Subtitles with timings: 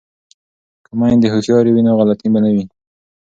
[0.85, 2.63] که میندې هوښیارې وي نو غلطي به نه وي.